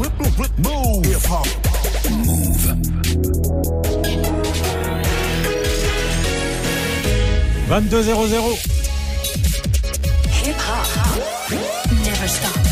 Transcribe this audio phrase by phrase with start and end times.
[0.00, 1.04] Move.
[1.26, 1.46] Hip.
[2.10, 2.64] Move.
[7.68, 8.80] 22-0-0.
[10.42, 12.69] Hip hop never stop.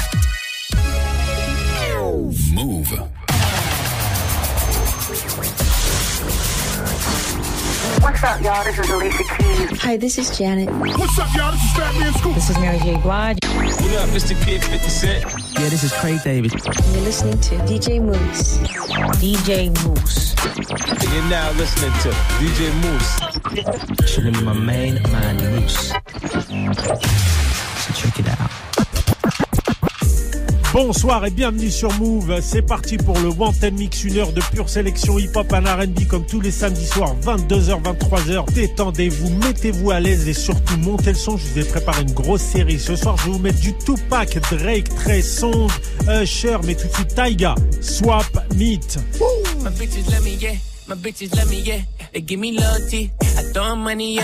[8.08, 8.64] What's up, y'all?
[8.64, 9.82] This is Alicia Keys.
[9.82, 10.70] Hi, this is Janet.
[10.70, 11.52] What's up, y'all?
[11.52, 12.34] This is Fatman Scoop.
[12.34, 12.96] This is Mary J.
[13.02, 13.36] Blige.
[13.44, 14.34] What up, Mr.
[14.46, 15.24] Kid 50 Cent?
[15.52, 16.54] Yeah, this is Craig David.
[16.54, 18.56] You're listening to DJ Mouss.
[19.20, 20.34] DJ Mouss.
[20.88, 22.08] And you're now listening to
[22.40, 24.10] DJ Mouss.
[24.10, 25.88] Chilling with my main man, Mouss.
[27.84, 28.67] So check it out.
[30.80, 32.38] Bonsoir et bienvenue sur Move.
[32.40, 36.24] C'est parti pour le Wanted Mix, une heure de pure sélection hip-hop and R&B comme
[36.24, 38.52] tous les samedis soirs, 22h, 23h.
[38.52, 41.36] Détendez-vous, mettez-vous à l'aise et surtout montez le son.
[41.36, 42.78] Je vous ai préparé une grosse série.
[42.78, 45.72] Ce soir, je vais vous mettre du Tupac, Drake, Trey Songz,
[46.08, 48.98] Usher, mais tout de suite Taiga, Swap, Meet.
[49.64, 50.52] My bitches love me, yeah.
[50.86, 51.80] My bitches love me, yeah.
[52.12, 52.56] They give me.
[52.56, 54.20] I money.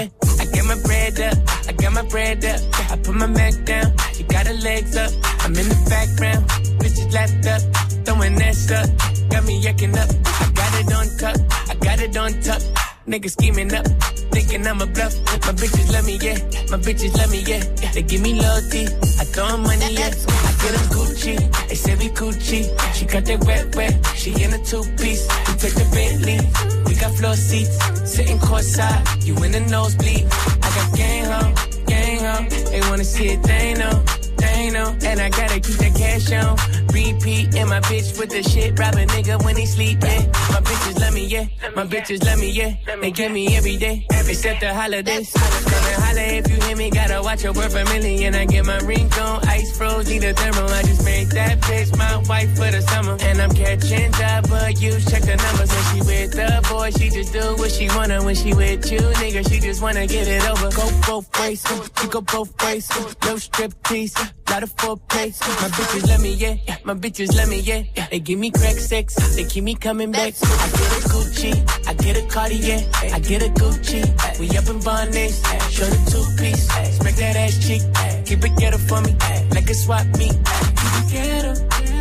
[0.55, 1.39] I get my bread up.
[1.69, 2.61] I got my bread up.
[2.89, 3.93] I put my Mac down.
[4.13, 5.11] She got her legs up.
[5.41, 6.47] I'm in the background.
[6.79, 7.63] Bitches lapped up.
[8.05, 8.89] Throwing that stuff.
[9.31, 10.09] Got me yucking up.
[10.25, 11.37] I got it on tuck.
[11.69, 12.63] I got it on tuck.
[13.09, 13.85] Niggas scheming up.
[14.31, 15.15] Thinking I'm a bluff.
[15.47, 16.39] My bitches love me, yeah.
[16.71, 17.63] My bitches love me, yeah.
[17.93, 18.87] They give me loyalty.
[19.21, 20.09] I throw money, yeah.
[20.09, 21.69] I get them Gucci.
[21.69, 22.61] They say we Gucci.
[22.95, 23.95] She got that wet, wet.
[24.17, 25.29] She in a two-piece.
[25.47, 26.39] We take the Bentley.
[26.87, 27.77] We got floor seats.
[28.11, 29.27] Sitting courtside.
[29.27, 30.27] You in the nosebleed.
[30.63, 31.55] I got gang home,
[31.87, 32.49] gang home.
[32.71, 34.24] They wanna see it, they know.
[34.65, 34.97] They know.
[35.05, 36.57] And I gotta keep that cash on.
[36.89, 37.55] Repeat.
[37.55, 38.79] And my bitch with the shit.
[38.79, 40.23] Rob a nigga when he sleeping.
[40.55, 41.47] My bitches love me, yeah.
[41.77, 42.73] My bitches love me, yeah.
[43.01, 44.07] They give me every day.
[44.11, 45.31] Except the holidays.
[45.35, 46.89] Gonna holla if you hear me.
[46.91, 48.35] Gotta watch your word for million.
[48.35, 49.47] I get my ring on.
[49.49, 50.09] Ice froze.
[50.09, 50.71] Need a thermal.
[50.71, 53.19] I just made that bitch my wife for the summer.
[53.21, 54.93] And I'm catching W.
[55.11, 56.91] Check the numbers when she with the boy.
[56.97, 59.47] She just do what she wanna when she with you, nigga.
[59.47, 60.71] She just wanna get it over.
[60.71, 61.63] Go both ways.
[62.01, 62.89] She go both ways.
[63.27, 64.17] No strip tease.
[64.55, 65.35] Lot of foreplay.
[65.63, 66.77] My bitches love me, yeah.
[66.85, 67.83] My bitches love me, yeah.
[68.09, 69.17] They give me crack sex.
[69.35, 70.33] They keep me coming back.
[70.41, 71.89] I get a Gucci.
[71.89, 72.79] I get a Cartier.
[73.13, 74.39] I get a Gucci.
[74.39, 75.43] We up in Barnes.
[75.75, 76.69] Show the two piece.
[76.69, 77.83] Smack that ass cheek.
[78.27, 79.17] Keep it ghetto for me.
[79.51, 80.39] Like a swap meet.
[80.79, 81.55] Keep it ghetto.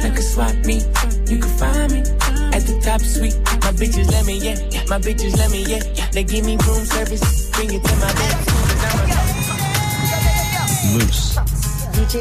[0.04, 0.86] Like a swap meet.
[1.32, 2.00] You can find me
[2.54, 3.36] at the top suite.
[3.66, 4.62] My bitches let me, yeah.
[4.90, 5.82] My bitches let me, yeah.
[6.12, 7.50] They give me room service.
[7.50, 8.38] Bring it to my bed.
[10.94, 11.53] Mouss.
[12.04, 12.20] DJ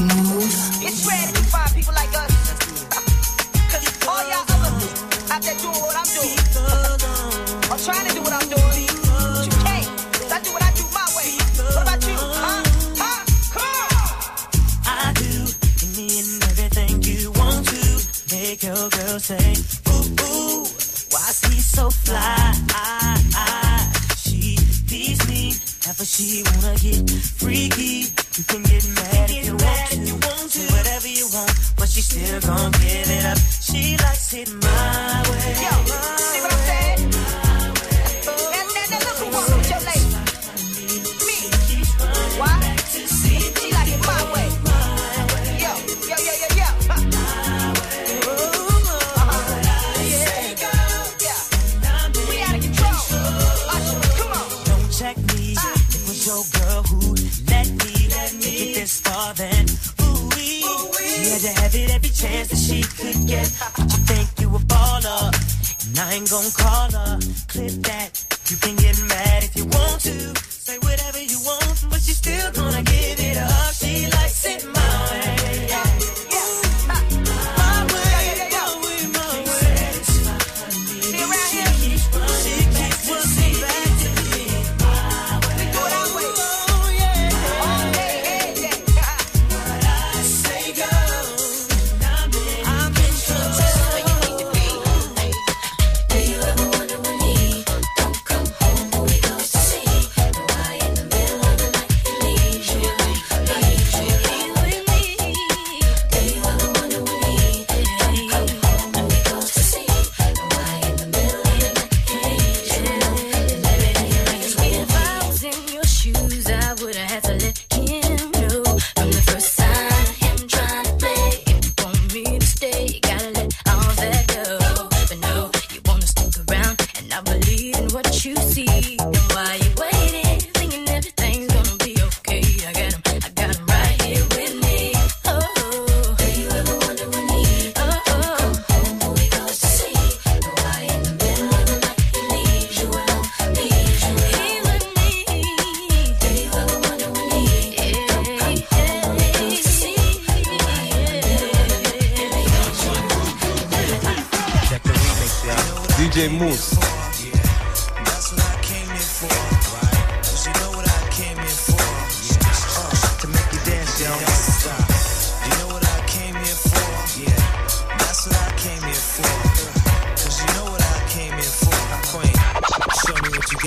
[0.00, 0.80] Mouss.
[0.82, 2.32] It's rare to find people like us.
[3.70, 6.38] Cause all y'all others out there doing what I'm doing.
[7.70, 8.88] I'm trying to do what I'm doing.
[9.04, 9.86] But you can't.
[10.16, 11.36] 'Cause I do what I do my way.
[11.76, 12.16] What about you?
[12.16, 12.62] Huh?
[12.96, 13.20] Huh?
[13.52, 13.92] Come on.
[14.86, 15.32] I do
[15.84, 17.82] any and everything you want to
[18.34, 19.52] make your girl say,
[19.92, 20.64] ooh, ooh,
[21.12, 22.45] why is he so fly?
[25.96, 28.12] Ever she wanna get freaky.
[28.36, 31.88] You can get mad if you want to, you want to, whatever you want, but
[31.88, 33.38] she still gon' give it up.
[33.38, 35.56] She likes it my way.
[35.64, 35.72] Yo,
[36.20, 36.65] see what
[61.46, 63.46] to have it every chance that she could get.
[63.76, 65.30] But you think you a baller,
[65.86, 67.18] and I ain't gon' call her.
[67.46, 68.10] Clip that.
[68.50, 70.34] You can get mad if you want to.
[70.50, 72.50] Say whatever you want, but you still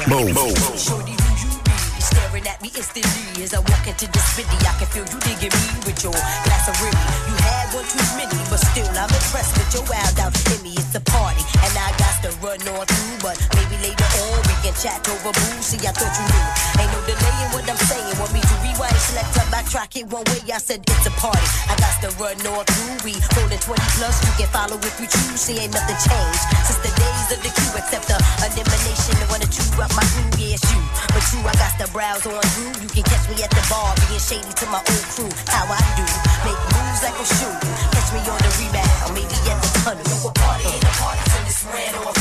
[0.09, 4.57] You staring at me instantly as I walk into this city.
[4.65, 6.17] I can feel you digging me with your
[6.49, 6.97] glass of Remy.
[7.29, 10.73] You had one too many, but still I'm impressed with your wild out in me.
[10.73, 14.55] It's a party, and I got to run on through, but maybe later on we
[14.65, 15.77] can chat over booze.
[15.77, 16.45] See, I thought you knew.
[16.81, 17.28] Ain't no delay
[19.69, 20.41] backtrack it one way?
[20.49, 21.45] I said it's a party.
[21.69, 23.05] I got to run on through.
[23.05, 24.17] We rolling 20 plus.
[24.25, 25.39] You can follow if you choose.
[25.39, 29.13] See, ain't nothing changed since the days of the queue, except the elimination.
[29.21, 30.81] The one to chew up my crew, yeah, it's you.
[31.13, 32.81] But you, I got to browse on through.
[32.81, 35.31] You can catch me at the bar, being shady to my old crew.
[35.49, 36.05] How I do,
[36.45, 37.57] make moves like a shoe.
[37.93, 40.05] Catch me on the rebound, maybe at the tunnel.
[40.09, 42.18] No, a party ain't a party till it's ran on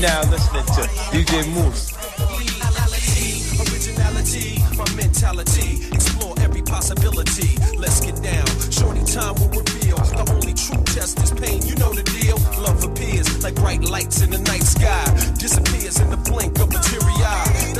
[0.00, 0.82] now listening to
[1.12, 1.92] DJ Mouss.
[4.78, 5.84] My mentality.
[5.92, 7.58] Explore every possibility.
[7.76, 8.46] Let's get down.
[8.70, 9.96] Shorty time will reveal.
[9.96, 11.60] The only true test is pain.
[11.66, 12.38] You know the deal.
[12.62, 15.04] Love appears like bright lights in the night sky.
[15.38, 16.70] Disappears in the blink of.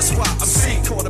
[0.01, 0.49] That's why I'm
[0.85, 1.07] caught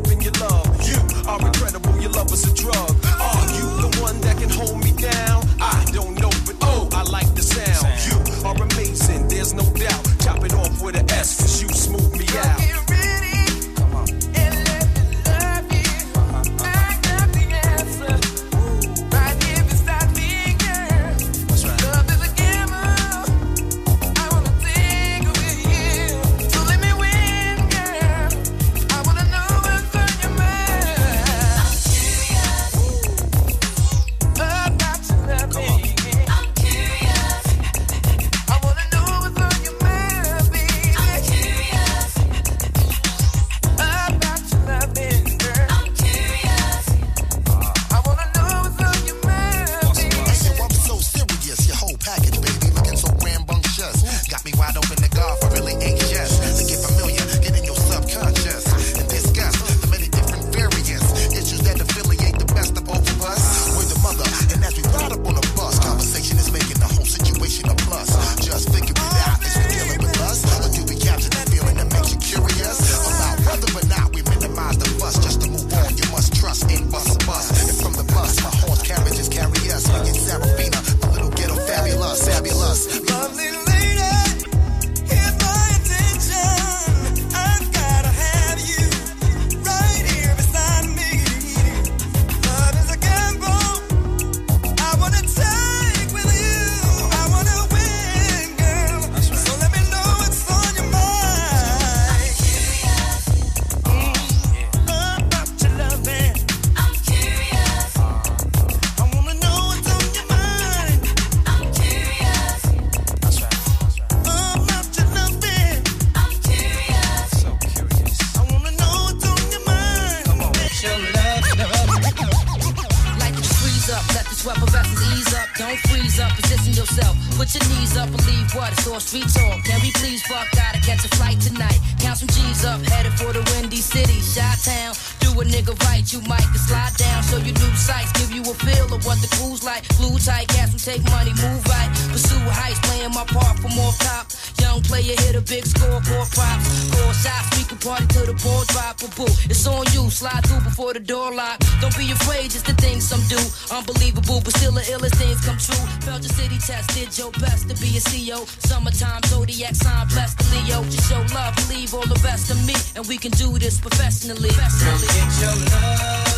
[141.70, 141.90] right.
[142.10, 144.26] Pursue heights, playing my part from off top.
[144.60, 146.66] Young player hit a big score, four props.
[146.92, 148.98] Four shots, we can party till the ball drop.
[149.00, 151.58] But boo, it's on you, slide through before the door lock.
[151.80, 153.40] Don't be afraid, just the things some do.
[153.74, 155.84] Unbelievable, but still the illest things come true.
[156.06, 158.46] Felt your city test, did your best to be a CEO.
[158.66, 160.84] Summertime, zodiac sign, blessed to Leo.
[160.90, 162.74] Just show love, leave all the rest to me.
[162.96, 164.50] And we can do this professionally.
[164.50, 165.08] professionally.
[165.08, 166.29] Get your love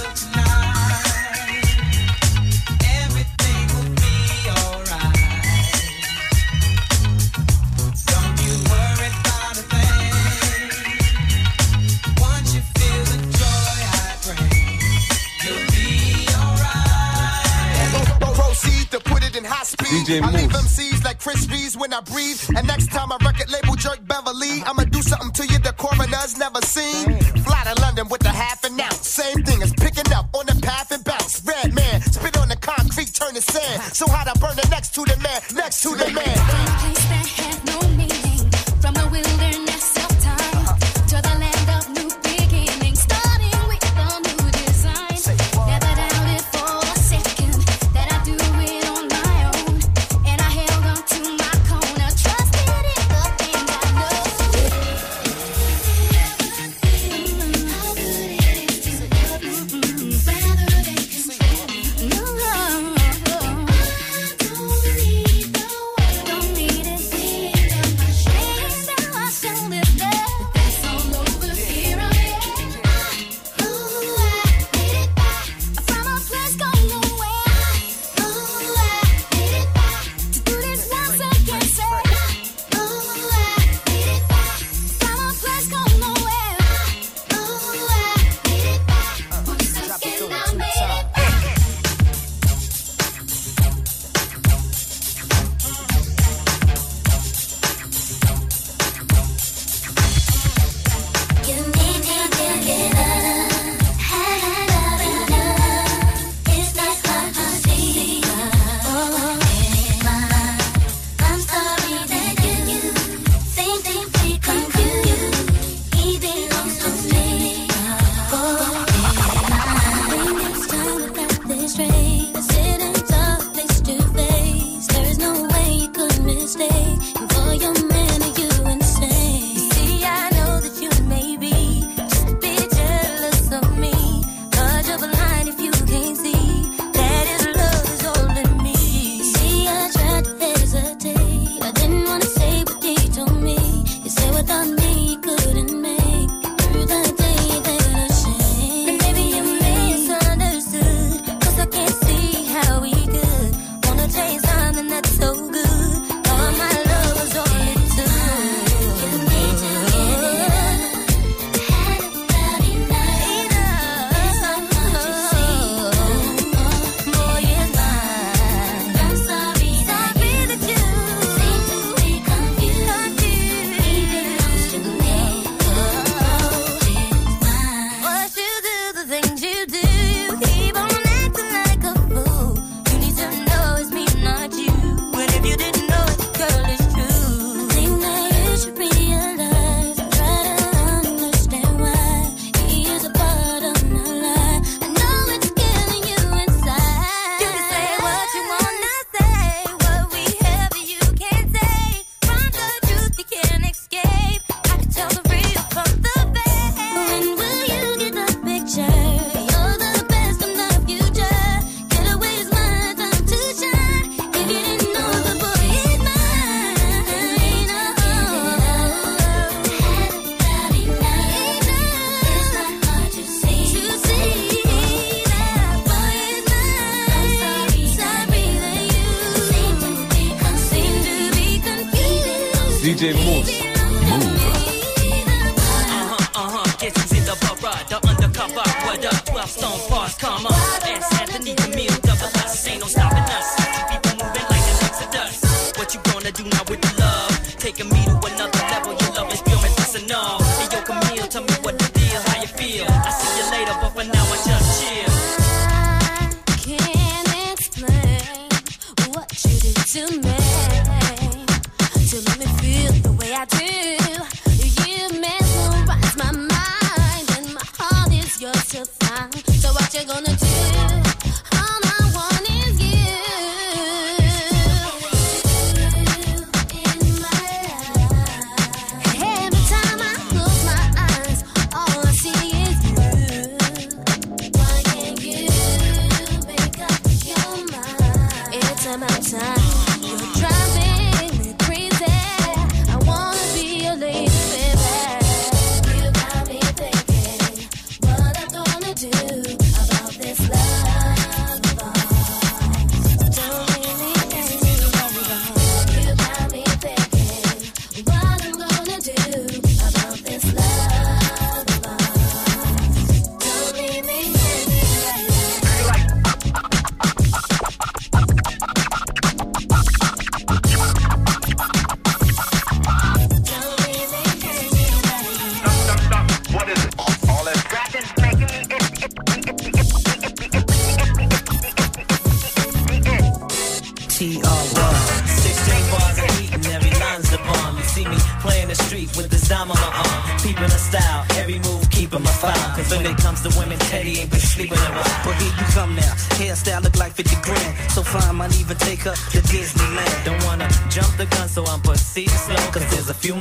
[19.93, 20.23] it in.
[20.23, 20.79] DJ I leave Moose.
[20.79, 22.41] MCs like Chris Reeves when I breathe.
[22.57, 26.39] And next time my record label jerk Beverly, I'ma do something to you the coroner's
[26.39, 27.19] never seen.
[27.45, 29.07] Fly to London with a half an ounce.
[29.07, 31.43] Same thing as picking up on the path and bounce.
[31.45, 33.83] Red man, spit on the concrete, turn to sand.
[33.95, 36.37] So hot I burn the next to the man, next to the man.
[36.37, 39.32] From a place that had no meaning, from the wilderness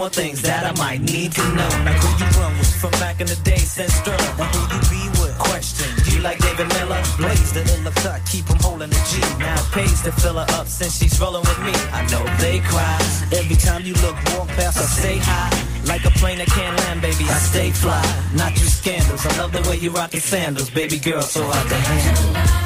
[0.01, 1.71] more things that I might need to know.
[1.85, 4.33] Now who you run with from back in the day since Sterling?
[4.41, 5.37] And who you be with?
[5.37, 5.89] Question.
[6.03, 6.97] Do You like David Miller?
[7.21, 9.21] Blaze the illa cut, keep them holding the G.
[9.37, 11.75] Now it pays to fill her up since she's rolling with me.
[11.93, 12.97] I know they cry.
[13.29, 15.49] Every time you look, walk past, I say hi.
[15.85, 18.01] Like a plane that can't land, baby, I stay fly.
[18.33, 19.23] Not you scandals.
[19.23, 22.60] I love the way you rock your sandals, baby girl, so I can handle.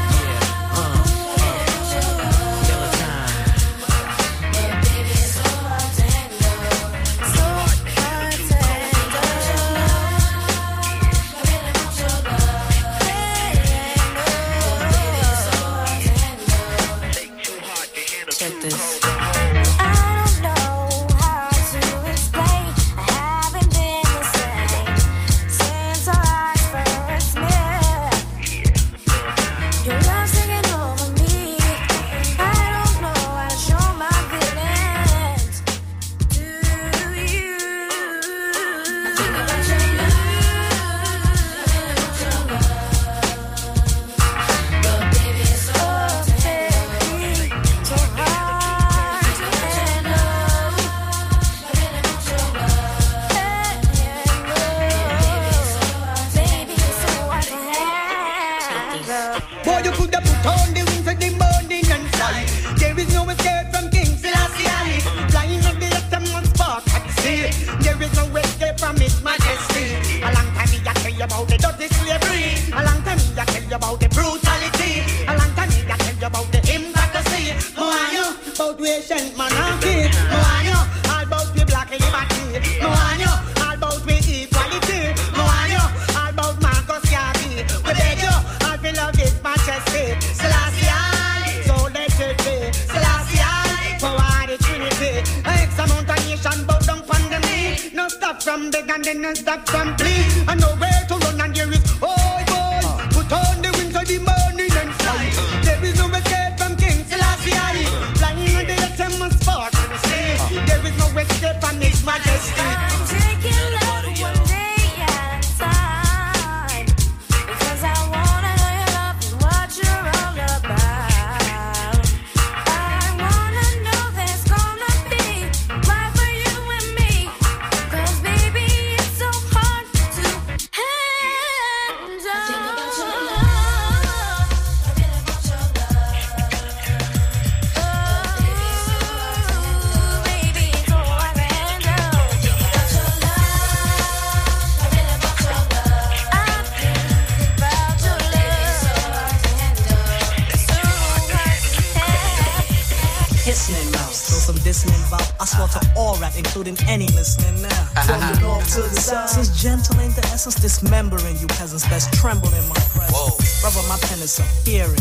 [154.83, 154.91] Mouse.
[154.91, 155.35] Throw some dissonant vowel.
[155.39, 157.69] I slaughter all rap, including any listening now.
[158.05, 159.29] From the north to the south.
[159.29, 163.61] Since gentle ain't the essence, dismembering you peasants best tremble in my presence.
[163.61, 164.99] Brother, my pen is some hearing.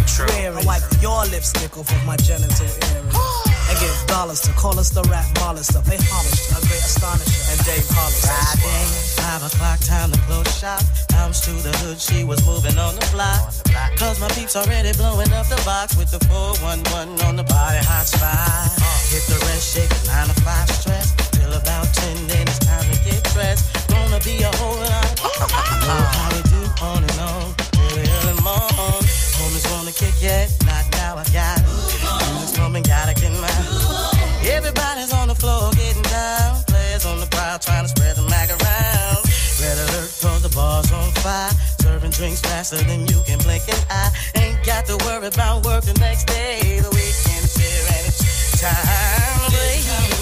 [0.56, 3.10] I wipe your lipstick off of my genital earring.
[3.84, 5.82] give dollars to call us the rap molluster.
[5.84, 8.24] Pay homage a great astonisher and Dave Hollis.
[8.24, 8.84] Friday,
[9.20, 10.80] five o'clock, time to close shop.
[11.12, 13.52] Bounce to the hood, she was moving on the block.
[14.00, 18.06] Cause my peeps already blowing up the box with the 411 on the body hot
[18.06, 18.72] spot.
[19.12, 21.12] Hit the rest, shake it, nine to five stress.
[21.36, 23.64] Till about 10, then it's time to get dressed.
[23.88, 25.10] Gonna be a whole lot.
[25.20, 27.46] You know how we do on and on.
[27.76, 29.03] Till the early morn.
[29.38, 31.58] Homies wanna kick it, not now I got.
[32.30, 33.66] Music's coming, gotta get mine.
[34.46, 36.62] Everybody's on the floor getting down.
[36.64, 39.20] Players on the prowl trying to spread the mag around.
[39.60, 41.50] Red alert cause the bar's on fire.
[41.80, 44.10] Serving drinks faster than you can blink an eye.
[44.36, 46.80] Ain't got to worry about work the next day.
[46.80, 50.13] The weekend's here and it's time to play.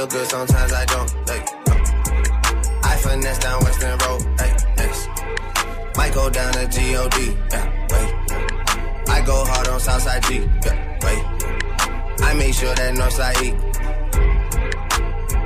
[0.00, 1.10] Feel good, sometimes I don't.
[1.28, 1.74] Like, no.
[2.82, 4.22] I finesse down Western Road.
[4.40, 5.08] Hey, yes.
[5.96, 7.36] Might go down to G-O-D.
[7.50, 8.10] Yeah, wait.
[9.08, 10.48] I go hard on Southside G.
[10.64, 11.22] Yeah, wait.
[12.22, 13.50] I make sure that Northside E.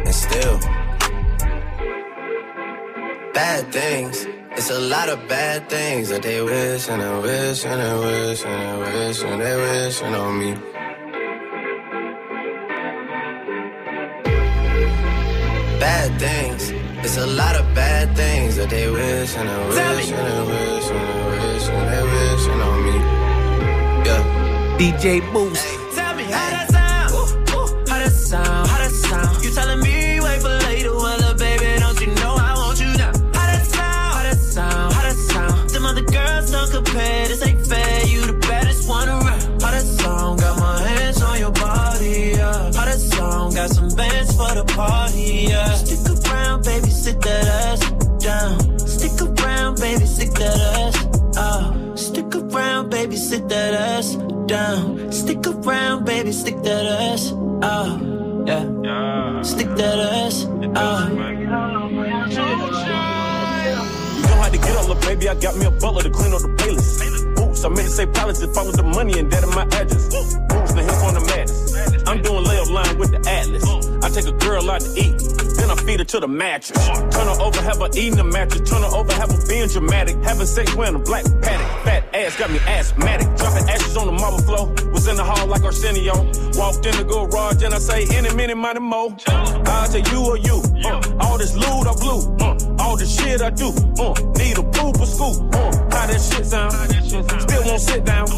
[0.06, 0.58] And still,
[3.32, 7.80] bad things It's a lot of bad things that they wish and they wish and
[7.80, 10.73] they wish and they wish and they wishing on me.
[17.16, 20.90] It's a lot of bad things that they wish and they wish and they wish
[20.90, 22.96] and they wish and they wishing on me.
[24.02, 24.78] Yeah.
[24.78, 25.64] DJ Boost.
[25.94, 27.12] Tell me how that sound.
[27.88, 28.66] How that sound?
[28.66, 29.44] How that sound?
[29.44, 30.92] You telling me wait for later?
[30.92, 33.12] Well, baby, don't you know I want you now?
[33.30, 34.14] How that sound?
[34.14, 34.92] How that sound?
[34.94, 35.70] How that sound?
[35.70, 37.28] Them other girls don't compare.
[37.28, 38.06] This ain't fair.
[38.06, 39.62] You the baddest one around.
[39.62, 40.38] How that song?
[40.38, 42.34] Got my hands on your body.
[42.34, 42.72] Yeah.
[42.74, 43.54] How that song?
[43.54, 45.46] Got some bands for the party.
[45.50, 46.13] Yeah.
[47.04, 47.44] Stick around, baby, sit that
[47.76, 47.82] ass
[48.24, 48.78] down.
[48.88, 50.96] Stick around, baby, sit that ass.
[51.36, 54.14] Oh, stick around, baby, sit that ass
[54.46, 55.12] down.
[55.12, 57.32] Stick around, baby, stick that ass.
[57.34, 59.42] Oh, yeah.
[59.42, 60.46] Stick that ass.
[60.46, 60.56] Oh.
[60.56, 60.68] You
[64.22, 65.28] know how to get up, little baby.
[65.28, 67.02] I got me a butler to clean up the playlist.
[67.38, 70.06] Oops, I meant to say palace to follow the money and that in my address.
[70.06, 71.74] Oops, the hip on the madness.
[72.06, 73.64] I'm doing layup line with the atlas.
[74.02, 75.20] I take a girl out to eat,
[75.64, 76.86] then I feed her to the mattress.
[76.86, 78.68] Turn her over, have her eating the mattress.
[78.68, 80.16] Turn her over, have her being dramatic.
[80.22, 81.84] Having sex wearing a black paddock.
[81.84, 83.26] Fat ass got me asthmatic.
[83.36, 84.66] Dropping ashes on the marble floor.
[84.92, 86.14] Was in the hall like Arsenio.
[86.60, 89.16] Walked in the garage and I say, any minute, money mo.
[89.26, 90.62] I say you or you.
[90.84, 92.20] Uh, all this loot I blew.
[92.40, 93.68] Uh, all the shit I do.
[93.98, 95.54] Uh, need a pooper scoop.
[95.54, 96.72] Uh, how that shit sound?
[97.42, 98.28] Still won't sit down.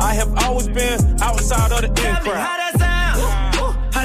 [0.00, 2.99] I have always been outside of the in crowd.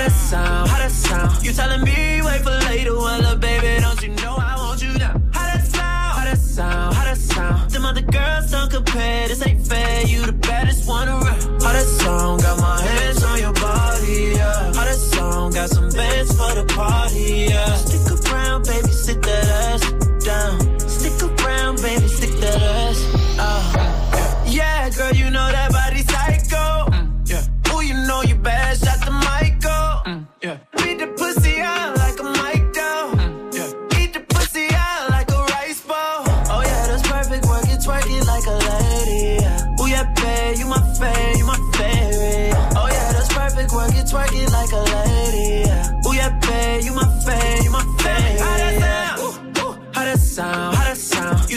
[0.06, 0.70] That sound?
[0.70, 1.32] How sound?
[1.32, 1.46] Sound?
[1.46, 2.96] You telling me wait for later?
[2.96, 5.22] Well, look, baby, don't you know I want you now?
[5.34, 6.16] How that sound?
[6.18, 6.96] How that sound?
[6.96, 7.72] How that sound?
[7.72, 9.28] Them other girls don't compare.
[9.28, 10.06] This ain't fair.
[10.06, 11.62] You the baddest one around.
[11.62, 12.40] How song?
[12.40, 14.34] Got my hands on your body.
[14.36, 14.74] Yeah.
[14.78, 15.52] How that song?
[15.52, 17.48] Got some bands for the party.
[17.50, 17.76] Yeah.
[17.76, 20.65] Stick around, baby, sit that ass down.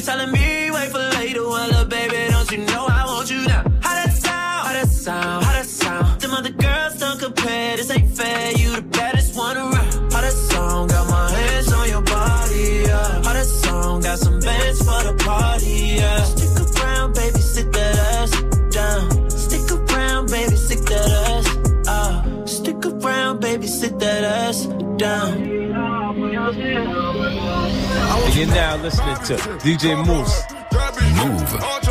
[0.08, 1.46] Telling me wait for later?
[1.46, 3.62] Well, baby, don't you know I want you now?
[3.84, 4.66] How that sound?
[4.66, 5.44] How that sound?
[5.44, 6.20] How that sound?
[6.22, 7.76] Them other girls don't compare.
[7.76, 8.52] This ain't fair.
[8.60, 10.12] You the baddest one around.
[10.12, 10.88] How that song?
[10.88, 12.68] Got my hands on your body.
[12.88, 13.22] Yeah.
[13.26, 14.00] How that song?
[14.00, 15.76] Got some bands for the party.
[16.00, 16.22] Yeah.
[16.32, 18.32] Stick around, baby, sit that ass
[18.78, 19.30] down.
[19.30, 21.46] Stick around, baby, stick that ass.
[21.86, 24.58] Ah, stick around, baby, sit that ass
[24.96, 25.58] down.
[28.38, 30.44] You're now listening to DJ Mouss.
[31.26, 31.87] Move.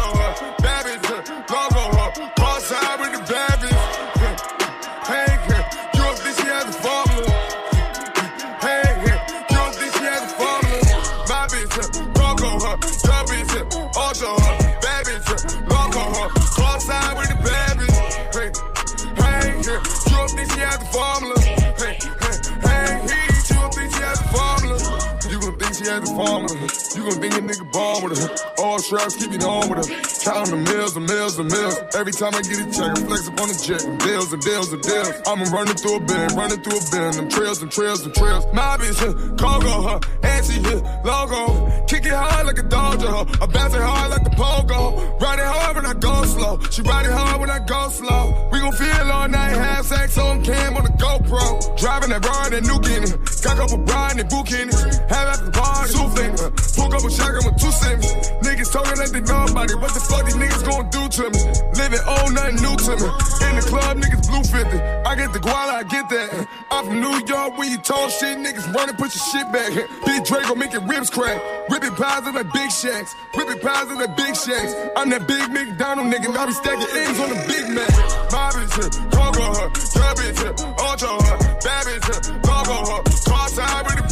[28.87, 29.87] Straps keep me on with her.
[30.23, 31.75] Counting the mills and mills and mills.
[31.93, 33.83] Every time I get a check, I flex up on the jet.
[33.99, 35.11] Deals and deals and deals.
[35.27, 37.11] I'm running through a bin, running through a bin.
[37.11, 38.45] Them trails and trails and trails.
[38.53, 39.99] My bitch, huh.
[40.23, 41.66] And she hit logo.
[41.97, 43.25] Kick it hard like a dojo.
[43.41, 45.19] I bounce it hard like the pogo.
[45.19, 46.59] Ride it hard when I go slow.
[46.69, 48.49] She ride it hard when I go slow.
[48.51, 49.57] We gon' feel all night.
[49.57, 51.57] Half sex on cam on the GoPro.
[51.75, 53.17] Driving that bar in New Guinea.
[53.41, 54.77] Got up a bride in Boot Kenny.
[55.09, 55.89] Have after the party.
[55.89, 56.77] Two fingers.
[56.77, 58.05] Pull up a shotgun with two sims.
[58.45, 59.81] Niggas talking like they know about it.
[59.81, 61.41] What the fuck these niggas gon' do to me?
[61.81, 63.09] Living old, nothing new to me.
[63.49, 64.69] In the club, niggas blue 50.
[65.01, 66.45] I get the guala, I get that.
[66.69, 69.73] I'm from New York, when you talk shit, niggas running, put your shit back.
[70.05, 71.41] Big Draco making ribs crack.
[71.87, 73.15] Ripping pies in like big shacks.
[73.37, 74.75] Ripping pies in like big shacks.
[74.97, 76.35] I'm that big McDonald nigga.
[76.35, 77.87] I be stacking eggs on the Big Mac.
[78.27, 79.69] Bitch, huh, cargo her.
[79.71, 81.37] Bitch, huh, ultra her.
[81.63, 82.99] Bitch, huh, cargo her.
[83.23, 84.11] Cross side with the.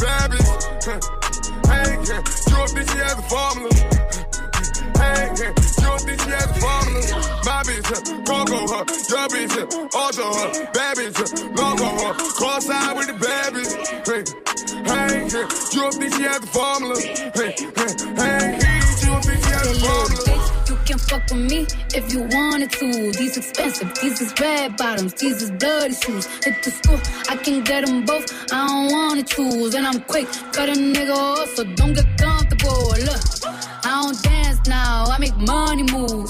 [0.88, 1.00] Huh.
[1.66, 3.68] Hey, yeah, you don't think she has a formula?
[4.96, 7.04] Hey, yeah, you don't think she has a formula?
[7.44, 8.84] My bitch, huh, cargo her.
[8.88, 10.48] Your bitch, huh, ultra her.
[10.72, 12.14] Bitch, huh, logo her.
[12.40, 13.95] Cross side with the hey,
[15.76, 16.98] she has a formula?
[16.98, 17.75] Hey, hey, hey,
[21.08, 23.12] fuck with me if you wanted to.
[23.12, 26.26] These expensive, these is red bottoms, these is bloody shoes.
[26.44, 28.26] Hit the school, I can get them both.
[28.52, 32.88] I don't wanna choose, and I'm quick, cut a nigga off, so don't get comfortable.
[33.08, 33.22] Look,
[33.84, 36.28] I don't dance now, I make money move.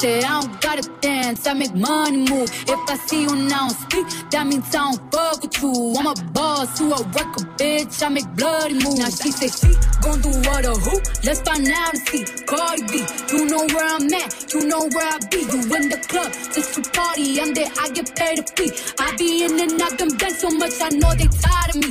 [0.00, 2.50] Say I don't gotta dance, I make money move.
[2.68, 5.94] If I see you now speak, that means I don't fuck with you.
[5.98, 8.02] I'm a boss, you a worker, bitch.
[8.02, 8.98] I make bloody moves.
[8.98, 11.00] Now she say she gon' do what or who?
[11.24, 12.24] Let's find out and see.
[12.46, 15.38] Cardi B, you know where I'm at, you know where I be.
[15.38, 18.72] You in the club just to party, I'm there, I get paid a fee.
[18.98, 21.90] I be in and out them bands so much, I know they tired of me.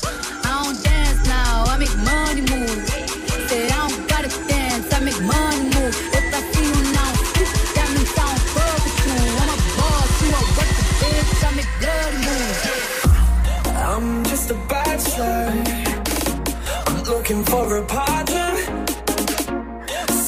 [17.51, 18.49] for a partner.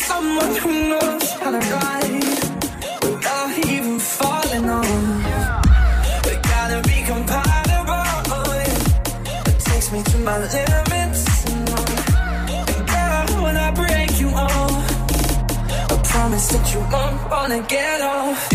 [0.10, 2.24] Someone who knows how to ride
[3.08, 4.96] without even falling on.
[6.26, 8.50] We gotta be compatible.
[9.50, 11.24] It takes me to my limits.
[12.76, 14.84] And girl, when I break you off,
[15.94, 18.53] I promise that you won't wanna get off.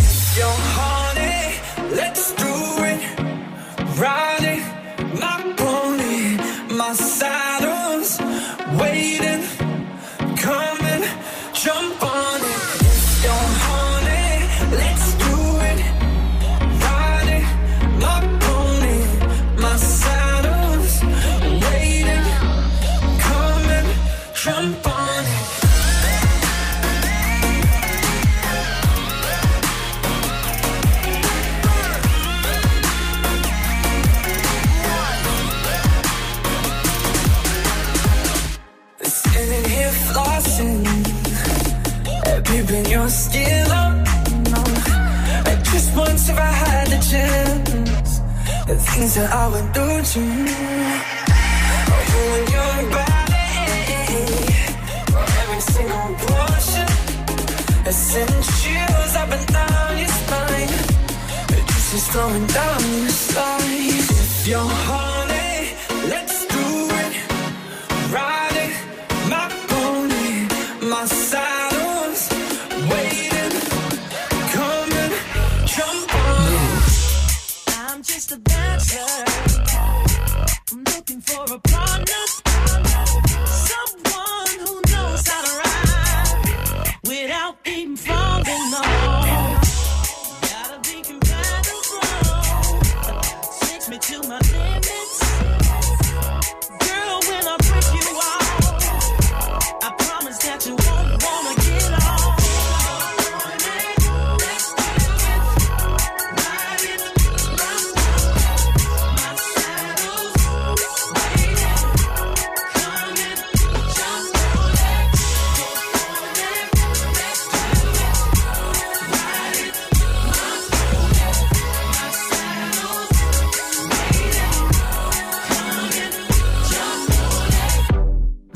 [48.99, 50.57] Things that I would do to you.
[52.21, 53.47] And your body,
[55.43, 56.89] every single portion,
[59.23, 60.73] up and down your spine.
[61.57, 62.78] It just is flowing down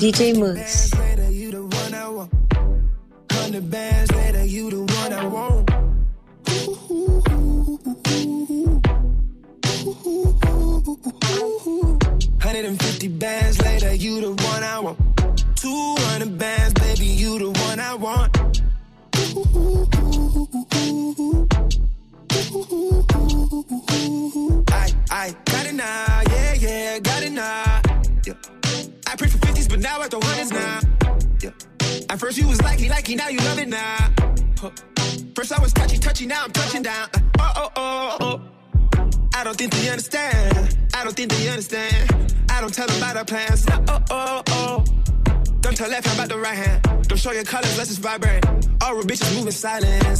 [0.03, 0.82] DJ Mouss.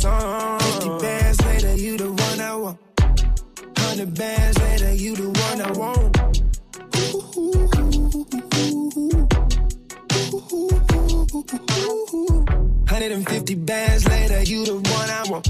[0.06, 0.58] Oh.
[0.60, 2.78] 50 bands later, you the one I want.
[3.78, 6.18] Hundred bands later, you the one I want.
[12.90, 15.46] Hundred and fifty bands later, you the one I want.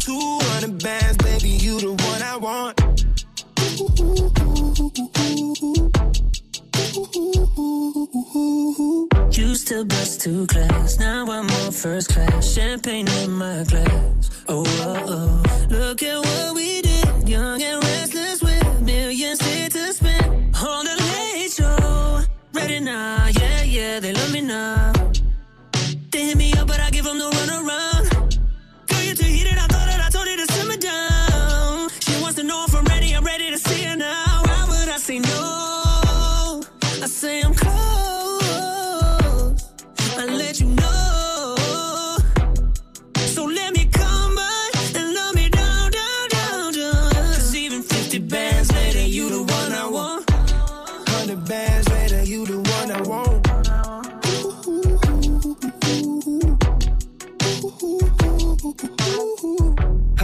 [0.00, 2.80] Two hundred bands, baby, you the one I want.
[9.30, 12.52] Used to bust two class, now I'm on first class.
[12.52, 14.30] Champagne in my glass.
[14.48, 15.66] Oh, oh, oh.
[15.70, 17.28] Look at what we did.
[17.28, 20.56] Young and restless with millions here to spend.
[20.56, 22.22] On the late show.
[22.54, 24.92] Ready now, yeah, yeah, they love me now.
[26.10, 27.50] They hit me up, but I give them no run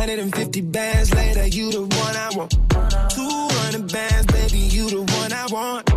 [0.07, 2.53] 150 bands later, you the one I want.
[3.11, 5.96] 200 bands, baby, you the one I want.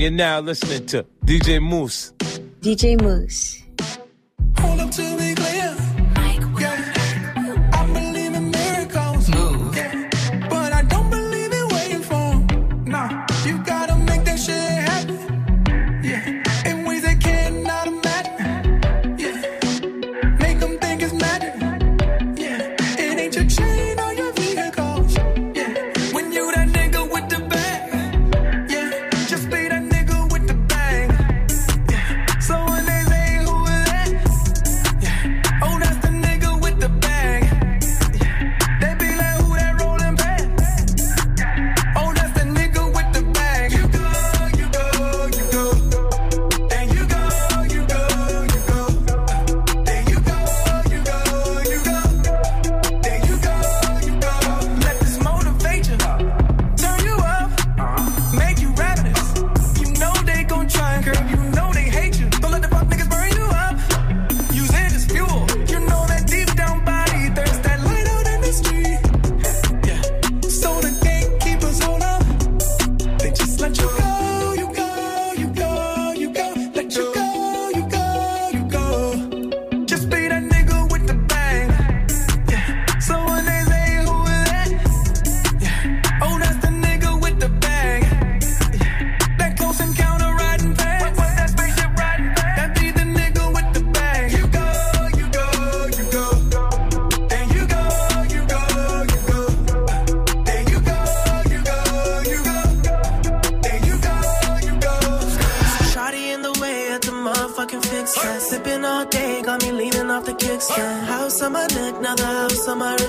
[0.00, 2.14] You're now listening to DJ Mouss.
[2.62, 3.59] DJ Mouss.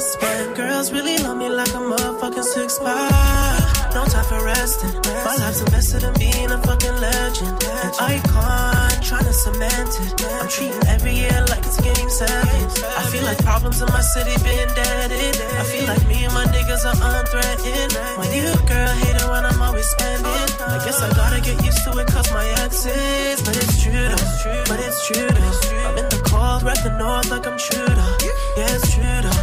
[0.01, 0.53] On.
[0.55, 3.93] Girls really love me like a motherfucking six pack.
[3.93, 4.93] No time for resting.
[5.25, 7.63] My life's invested in being a fucking legend.
[7.63, 10.25] An icon, trying to cement it.
[10.41, 12.65] I'm treating every year like it's game seven.
[12.97, 15.35] I feel like problems in my city been deaded.
[15.59, 17.93] I feel like me and my niggas are unthreatened.
[18.17, 20.47] My new girl hate it when I'm always spending.
[20.65, 23.41] I guess I gotta get used to it cause my exes.
[23.43, 25.87] But it's true though, but it's true though.
[25.87, 28.17] I'm in the cold, rep the north like I'm Trudeau.
[28.57, 29.40] Yeah, it's true though,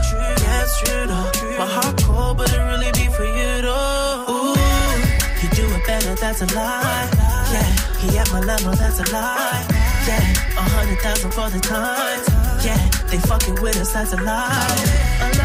[0.69, 1.07] it's true.
[1.59, 4.25] My heart cold, but it really be for you though.
[4.29, 4.55] Ooh,
[5.41, 7.09] you do it better, that's a lie.
[7.53, 9.65] Yeah, he at my level, that's a lie.
[10.07, 12.21] Yeah, a hundred thousand for the time.
[12.65, 14.25] Yeah, they fucking with us, that's a lie.
[14.25, 15.38] A lie, a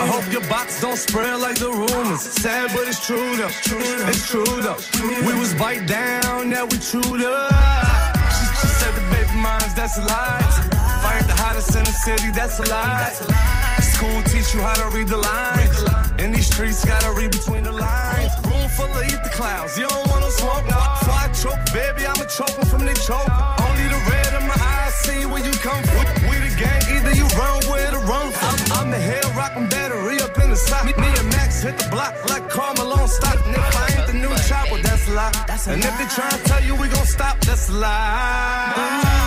[0.00, 2.22] I hope your box don't spread like the rumors.
[2.22, 3.52] Sad, but it's true though.
[4.08, 4.80] It's true though.
[5.26, 8.16] We was bite down, now we chewed up.
[8.32, 10.40] She, said the baby moms, that's a lie.
[11.04, 13.12] Fired the hottest in the city, that's a lie.
[13.92, 15.76] school teach you how to read the lines.
[16.18, 18.32] In these streets, gotta read between the lines.
[18.48, 19.76] Room full of eat the clouds.
[19.76, 20.80] You don't wanna smoke, no.
[21.04, 22.06] So I choke, baby.
[22.08, 23.28] I'ma choke 'em from the choke.
[23.68, 24.59] Only the red in my
[25.04, 26.06] see where you come from.
[26.28, 28.56] We the gang, either you run with or run from.
[28.56, 30.84] I'm, I'm the head rockin' battery up in the side.
[30.86, 33.38] Me, me and Max hit the block like Carmelo stock.
[33.46, 35.32] And if I ain't the new chopper, that's a lie.
[35.72, 39.20] and if they try to tell you we gon' stop, that's a lie.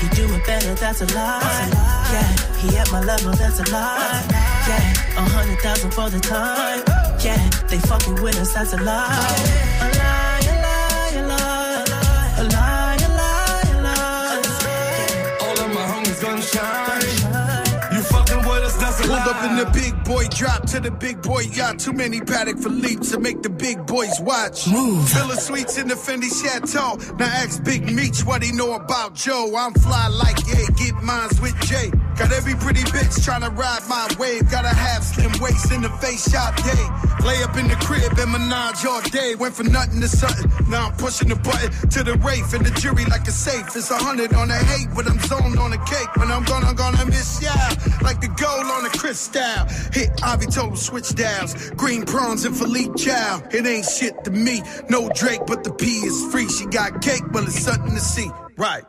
[0.00, 1.68] He do it better, that's a lie.
[2.12, 2.28] Yeah,
[2.60, 4.24] he at my level, that's a lie.
[4.68, 6.82] Yeah, a hundred thousand for the time.
[7.22, 7.38] Yeah,
[7.68, 8.72] they fucking with us, that's.
[8.72, 10.21] A lie, a lie,
[19.56, 19.76] that's a Pulled lie.
[19.76, 21.78] up in the big boy drop to the big boy yacht.
[21.78, 24.68] Too many paddock for leaps to make the big boys watch.
[24.68, 25.08] Move.
[25.10, 26.96] Villa Suites in the Fendi Chateau.
[27.16, 29.54] Now ask Big Meech what he know about Joe.
[29.56, 31.90] I'm fly like yeah, get mines with Jay.
[32.22, 34.48] Got every pretty bitch tryna ride my wave.
[34.48, 37.26] Gotta have slim waist in the face shop day.
[37.26, 39.34] Lay up in the crib and menage all day.
[39.34, 40.48] Went from nothing to something.
[40.70, 43.66] Now I'm pushing the button to the Wraith and the jury like a safe.
[43.74, 46.14] It's a hundred on the hate, but I'm zoned on the cake.
[46.14, 47.54] When I'm gonna, gonna miss ya.
[48.02, 49.66] Like the gold on the crystal.
[49.92, 51.70] Hit Ivy total switch dials.
[51.70, 53.42] Green prawns and Philippe Chow.
[53.50, 54.62] It ain't shit to me.
[54.88, 56.48] No Drake, but the P is free.
[56.48, 58.30] She got cake, but it's something to see.
[58.56, 58.84] Right.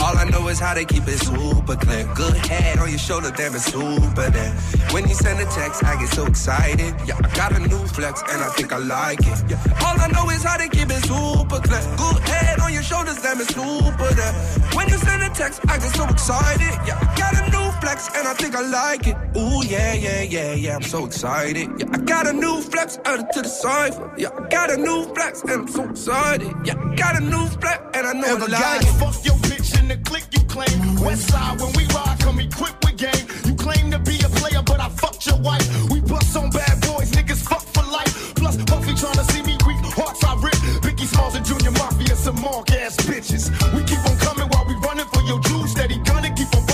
[0.00, 2.04] All I know is how they keep it super clear.
[2.14, 4.52] Good head on your shoulder, damn it's super there.
[4.92, 6.94] When you send a text, I get so excited.
[7.06, 9.38] Yeah, I got a new flex and I think I like it.
[9.48, 11.82] Yeah, all I know is how they keep it super clear.
[11.96, 14.32] Good head on your shoulders, damn it's super there.
[14.74, 16.72] When you send a text, I get so excited.
[16.86, 19.16] Yeah, I got a new flex and I think I like it.
[19.36, 21.68] Ooh yeah, yeah, yeah, yeah, I'm so excited.
[21.78, 24.12] Yeah, I got a new flex added to the cipher.
[24.16, 26.52] Yeah, I got a new flex and I'm so excited.
[26.64, 28.86] Yeah, I got a new flex and I know I Ever like got it.
[29.02, 30.96] fuck your bitch in the click you claim.
[31.04, 33.26] West side when we ride, come equipped with game.
[33.46, 35.66] You claim to be a player, but I fucked your wife.
[35.90, 38.34] We bust on bad boys, niggas fuck for life.
[38.34, 40.54] Plus Puffy tryna see me weak, hearts I rip.
[40.84, 43.50] Biggie Smalls and Junior Mafia, some mark ass bitches.
[43.74, 45.72] We keep on coming while we running for your juice.
[45.72, 46.64] Steady gunning, keep on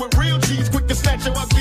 [0.00, 0.68] with real G's.
[0.68, 1.59] Quick to snatch your ugly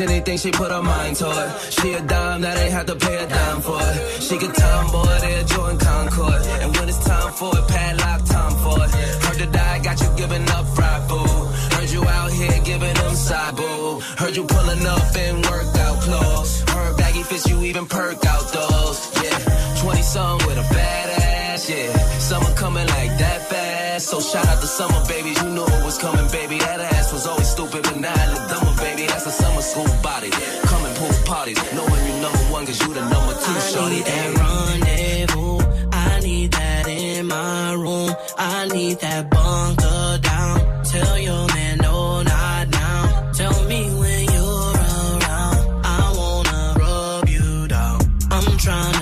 [0.00, 1.30] anything she put her mind to.
[1.70, 4.22] She a dime that ain't have to pay a dime for it.
[4.22, 6.42] She get tomboy, they Jordan Concord.
[6.62, 8.90] And when it's time for it, padlock time for it.
[9.24, 11.46] Heard to die, got you giving up fried food.
[11.74, 14.00] Heard you out here giving them side boo.
[14.16, 16.62] Heard you pulling up in workout clothes.
[16.70, 18.98] Heard baggy fits you even perk out those.
[19.22, 21.68] Yeah, 20 some with a badass.
[21.68, 24.08] Yeah, summer coming like that fast.
[24.08, 26.58] So shout out to summer babies, you knew it was coming, baby.
[26.58, 28.69] That ass was always stupid, but now I look dumber,
[29.06, 30.30] That's a summer school body.
[30.72, 33.96] Coming pool parties, knowing you number one, cause you the number two, I shorty.
[33.96, 35.58] need that rendezvous.
[35.92, 38.10] I need that in my room.
[38.38, 40.84] I need that bunker down.
[40.84, 43.32] Tell your man no, not now.
[43.32, 45.60] Tell me when you're around.
[45.84, 48.00] I wanna rub you down.
[48.30, 48.99] I'm tryna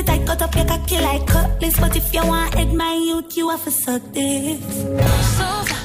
[0.00, 1.78] it tight, cut up your cocky like cutlass.
[1.78, 4.60] But if you want head my youth, you have to suck this.
[5.36, 5.79] So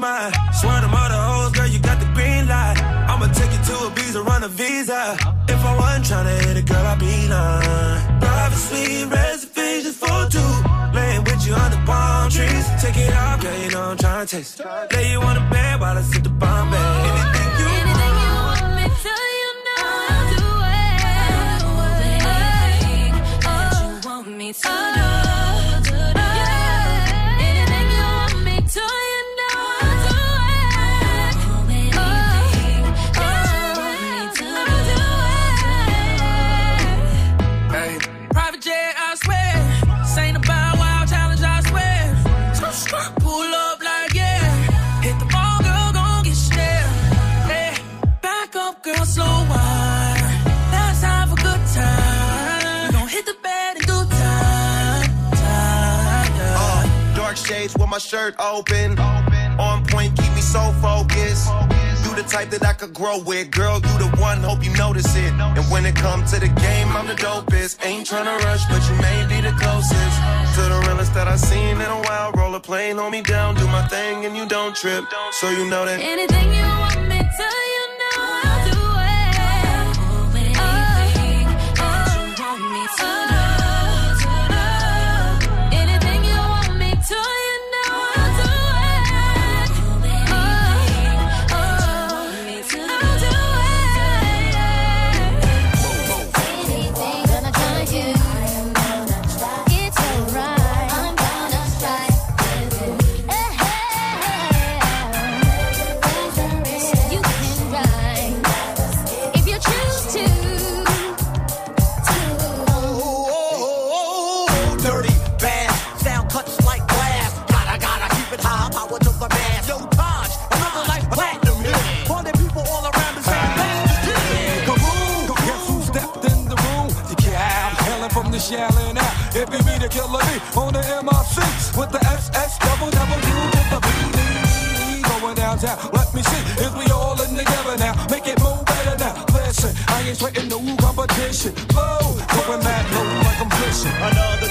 [0.00, 0.32] mine.
[0.52, 2.76] Swear to mother hoes, girl, you got the green light.
[3.10, 5.16] I'ma take you to a visa, run a visa.
[5.48, 8.20] If I wasn't tryna hit a girl, I'd be lying.
[8.20, 10.52] Private suite reservations for two.
[10.96, 12.66] Laying with you under palm trees.
[12.82, 14.60] Take it off, girl, you know I'm tryna taste.
[14.92, 18.14] Lay you on the bed while I sip the bomb Anything Anything.
[18.22, 20.48] You want me to you know I'll do
[20.80, 20.98] it.
[22.72, 23.12] Anything
[23.46, 24.00] oh.
[24.02, 24.99] you want me to
[57.50, 58.96] with my shirt open.
[59.58, 61.50] On point, keep me so focused.
[62.04, 63.76] You the type that I could grow with, girl.
[63.76, 65.32] You the one, hope you notice it.
[65.32, 67.84] And when it comes to the game, I'm the dopest.
[67.84, 70.16] Ain't tryna rush, but you may be the closest
[70.54, 72.30] to the realest that I've seen in a while.
[72.32, 75.04] Roll a plane, hold me down, do my thing, and you don't trip.
[75.32, 77.79] So you know that anything you want me to you.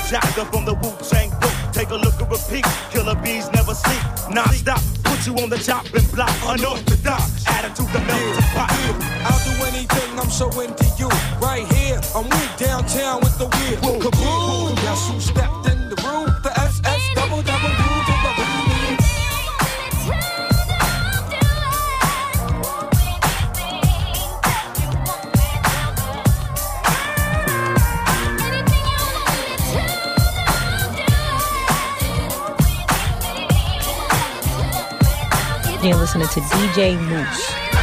[0.10, 1.54] Jacked up on the Wu Tang book.
[1.72, 2.66] Take a look at repeat.
[2.90, 4.02] Killer bees never sleep.
[4.34, 4.82] Non stop.
[5.04, 6.34] Put you on the chopping block.
[6.48, 7.46] Unorthodox.
[7.46, 8.74] Attitude to melt the pot.
[9.30, 11.10] I'll do anything, I'm so into you.
[11.40, 13.29] Right here, I'm weak downtown.
[35.92, 37.79] and listening to DJ Mouss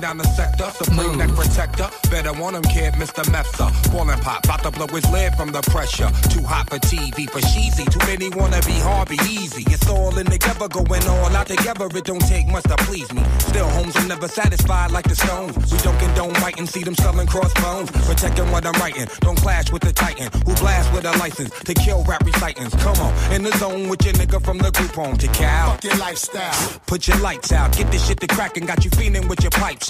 [0.00, 0.70] down the sector.
[0.82, 1.18] Supreme mm.
[1.18, 1.88] neck protector.
[2.10, 3.22] Better want him, kid, Mr.
[3.30, 3.68] Mepsa.
[3.92, 6.10] Ballin' pop, bout to blow his lid from the pressure.
[6.30, 7.84] Too hot for TV, for cheesy.
[7.84, 9.64] Too many wanna be hard, be easy.
[9.68, 11.86] It's all in together, going all out together.
[11.94, 13.22] It don't take much to please me.
[13.50, 15.54] Still, homes are never satisfied like the stones.
[15.70, 17.90] We don't condone writing, see them selling crossbones.
[17.90, 19.06] Protecting what I'm writing.
[19.20, 22.74] Don't clash with the titan who blast with a license to kill rap recitants.
[22.82, 25.72] Come on, in the zone with your nigga from the group home to Cal.
[25.72, 26.80] Fuck your lifestyle.
[26.86, 29.89] Put your lights out, get this shit to crackin', got you feeling with your pipes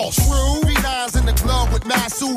[0.00, 0.18] lost.
[0.18, 0.60] True.
[0.68, 1.84] B9's in the glove with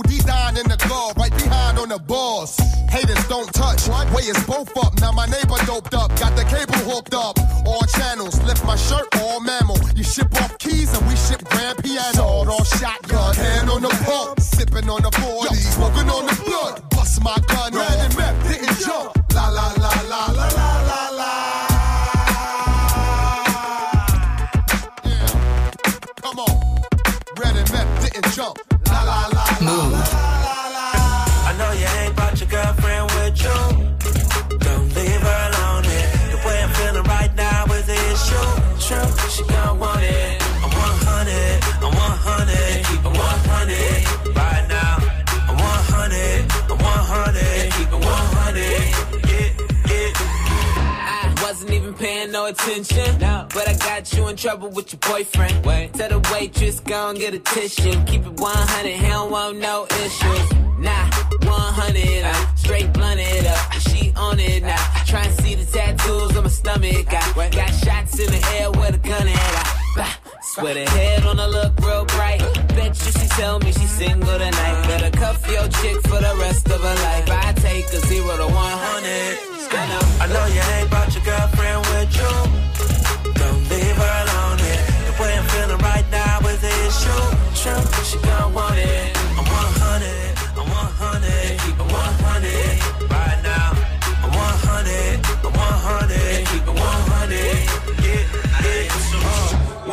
[0.09, 2.57] he dying in the glove, right behind on the boss.
[2.89, 4.99] Haters don't touch, way is both up.
[4.99, 7.38] Now my neighbor doped up, got the cable hooked up.
[7.66, 9.78] All channels, lift my shirt, all mammal.
[9.95, 12.14] You ship off keys and we ship grand piano.
[12.14, 16.89] Sawed off shotgun, hand on the pump, sipping on the 40, smoking on the blood.
[16.89, 19.11] Bust my gun, red and meth, didn't jump.
[19.34, 19.83] La la la
[29.66, 29.93] la
[52.52, 53.20] paying no attention.
[53.54, 55.66] But I got you in trouble with your boyfriend.
[55.66, 55.94] Wait.
[55.94, 58.04] Tell the waitress, go and get a tissue.
[58.06, 60.52] Keep it 100, he don't want no issues.
[60.80, 61.10] Nah,
[61.44, 63.74] 100, I straight blunt it up.
[63.74, 65.04] She on it now.
[65.06, 67.14] Try and see the tattoos on my stomach.
[67.14, 69.83] I got shots in the air with a gun at I
[70.54, 72.38] Swear the head on her look real bright.
[72.78, 74.86] Bet you she tell me she's single tonight.
[74.86, 77.26] Better cuff your chick for the rest of her life.
[77.28, 78.54] I take a zero to 100.
[79.66, 80.06] Stand up.
[80.22, 82.34] I know you ain't brought your girlfriend with you.
[83.34, 84.62] Don't leave her alone.
[84.62, 84.86] Here.
[85.10, 87.26] The way I'm feeling right now is the issue.
[87.58, 89.10] True, she gon' want it.
[89.34, 93.74] I'm 100, I'm 100, keep it 100 right now.
[94.22, 97.41] I'm 100, I'm 100, keep it 100.
[98.06, 98.22] Yeah,
[98.62, 99.12] yeah.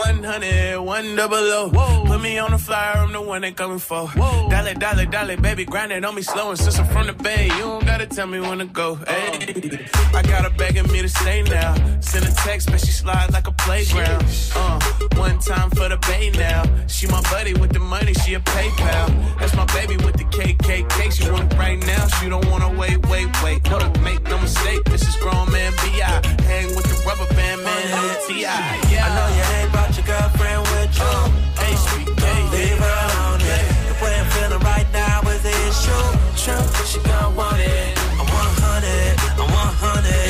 [0.01, 0.11] Uh.
[0.11, 2.05] 100, one double O.
[2.07, 4.11] Put me on the flyer, I'm the one they coming for.
[4.17, 6.51] Dolly, dolly, dolly, baby, grind it on me slow.
[6.51, 8.97] And since I'm from the bay, you don't gotta tell me when to go.
[8.97, 11.75] Hey, I got her begging me to stay now.
[12.01, 14.25] Send a text, but she slide like a playground.
[14.55, 14.81] Uh,
[15.17, 16.65] one time for the bay now.
[16.87, 19.39] She my buddy with the money, she a PayPal.
[19.39, 21.13] That's my baby with the KKK.
[21.13, 23.67] She want it right now, she don't wanna wait, wait, wait.
[23.67, 26.27] Hold up, make no mistake, this is grown man B.I.
[26.45, 28.81] Hang with the rubber band man T.I.
[28.93, 29.07] Yeah.
[29.07, 31.17] I know you ain't brought your girlfriend with you.
[31.59, 33.41] Hey, sweet, Don't leave her alone.
[33.41, 33.63] Yeah.
[33.89, 36.07] The way I'm feeling right now is the issue.
[36.39, 37.99] True, she gon' want it.
[38.19, 40.30] I'm 100, I'm 100, keep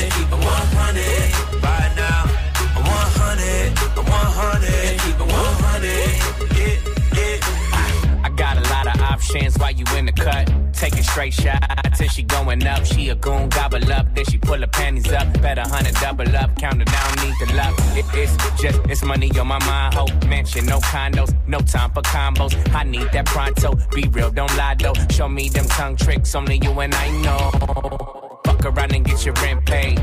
[10.81, 12.83] Taking straight shots till she going up.
[12.83, 15.31] She a goon, gobble up, then she pull her panties up.
[15.39, 17.75] Better hundred double up, count it down, need the luck.
[17.95, 19.93] It, it's just, it's money on my mind.
[19.93, 22.55] Hope mansion, no condos, no time for combos.
[22.73, 23.75] I need that pronto.
[23.93, 24.95] Be real, don't lie though.
[25.11, 28.39] Show me them tongue tricks, only you and I know.
[28.43, 29.99] Fuck around and get your rent paid.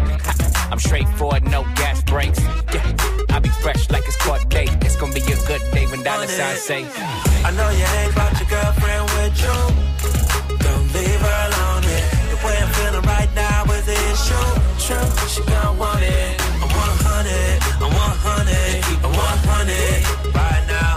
[0.70, 2.38] I'm straightforward, no gas brakes.
[2.72, 4.68] Yeah, I be fresh like it's court day.
[4.82, 6.86] It's gonna be a good day when dollar signs say.
[7.44, 10.27] I know you ain't brought your girlfriend with you.
[14.28, 14.68] Is the issue.
[14.78, 16.40] True, she gon' want it.
[16.62, 20.96] I'm 100, I'm 100, keep it 100 right now.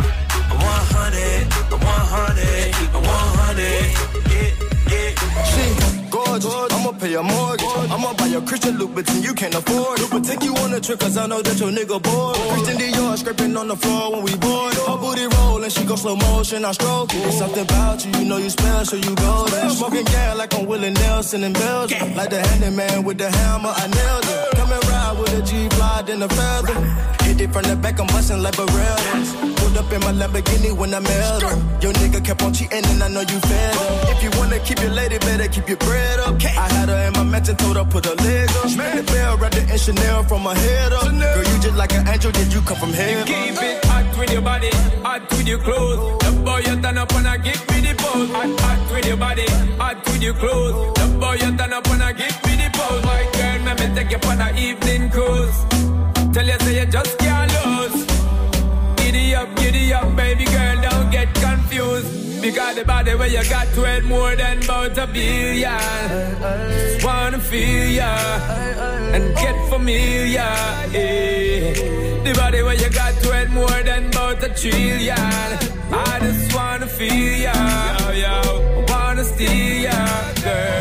[0.50, 3.92] I'm 100, I'm 100, keep it 100.
[4.32, 4.52] Yeah,
[4.92, 5.44] yeah.
[5.44, 5.64] She
[6.10, 6.71] gorgeous.
[7.02, 7.66] Pay a mortgage.
[7.90, 10.00] I'ma buy a Christian Louboutin you can't afford.
[10.12, 12.36] But take you on a trip cause I know that your nigga bored.
[12.54, 14.76] Christian Dior scraping on the floor when we board.
[14.76, 16.64] Her booty roll and she go slow motion.
[16.64, 17.24] I stroke it.
[17.24, 19.72] There's something about you, you know you special, you golden.
[19.72, 22.14] Smoking gas like I'm Willie Nelson in Belgium.
[22.14, 24.58] Like the handyman with the hammer, I nailed it.
[24.58, 26.80] Come and ride with a G fly, then a feather.
[27.26, 29.61] Hit it from the back, I'm busting like Berettas.
[29.72, 31.56] Pulled up in my Lamborghini when I met her.
[31.82, 34.10] Your nigga kept on cheating and I know you fed up.
[34.12, 36.36] If you wanna keep your lady, better keep your bread up.
[36.44, 38.70] I had her in my mansion, told her put her leg up.
[38.70, 41.04] Spin the bell, wrapped it in Chanel from my head up.
[41.04, 43.28] Girl, you just like an angel, did you come from heaven?
[43.28, 44.72] You Keep it hot with your body,
[45.04, 46.20] hot with your clothes.
[46.24, 48.30] The boy you turn up and I give me the pose.
[48.32, 49.48] Hot, hot with your body,
[49.78, 51.00] hot with your clothes.
[51.00, 53.04] The boy you turn up and I give me the pose.
[53.04, 55.58] My girl, let me take you on an evening cruise.
[56.34, 57.51] Tell you say you just can't.
[59.12, 62.42] Giddy up, giddy up, baby girl, don't get confused.
[62.42, 65.78] Because the body where you got to it more than about a billion.
[66.72, 68.16] Just wanna feel ya
[69.14, 70.56] and get familiar.
[70.96, 71.74] Yeah.
[72.24, 75.18] The body where you got to it more than about a trillion.
[75.92, 77.54] I just wanna feel ya,
[78.00, 78.86] yo, yo.
[78.88, 80.81] Wanna steal ya, girl.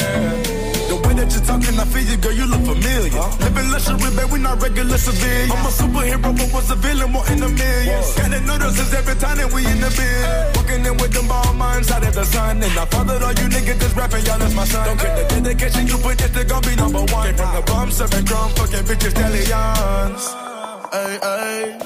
[1.80, 3.24] I feel you, girl, you look familiar.
[3.40, 5.50] Living luxury, babe, we not regular civilians.
[5.50, 8.12] I'm a superhero, but was a villain, more in the millions.
[8.20, 10.56] Got the since every time that we in the bed.
[10.56, 12.62] Walking in with them ball minds out of the sun.
[12.62, 14.84] And I fathered all you niggas just rapping, y'all, that's my son.
[14.84, 17.24] Don't get the dedication you put, this they gon' be number one.
[17.24, 20.24] Came from the bum, serving drum, fucking bitches, stallions.
[20.92, 21.80] Ay, ay.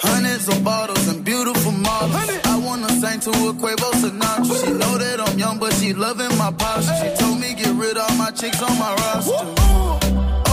[0.00, 2.16] Hundreds of bottles and beautiful models.
[2.16, 2.43] I
[2.74, 4.64] wanna sing to a Quavo Sinatra.
[4.64, 6.94] She know that I'm young, but she loving my posture.
[7.00, 9.44] She told me get rid of my chicks on my roster.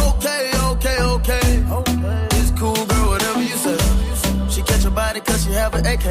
[0.10, 1.48] Okay, okay, okay.
[2.38, 3.78] It's cool, girl, whatever you say.
[4.50, 6.06] She catch your body cause she have an AK.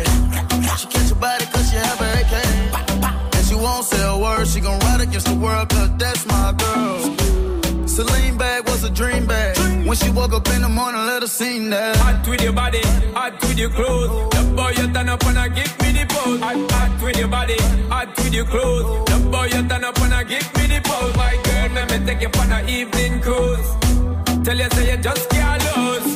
[0.79, 2.35] She catch your body cause she have an AK.
[3.37, 6.53] And she won't say a word, she gon' ride against the world cause that's my
[6.59, 7.20] girl.
[9.91, 11.97] When she woke up in the morning, let her sing that.
[11.97, 12.81] Hot with your body,
[13.13, 14.31] hot with your clothes.
[14.31, 16.39] The boy you turn up and I give me the pose.
[16.39, 17.57] Hot, hot with your body,
[17.89, 19.11] hot with your clothes.
[19.11, 21.17] The boy you turn up and I give me the pose.
[21.17, 23.69] My girl, let me take you on an evening cruise.
[24.45, 26.10] Tell you say you just can't lose.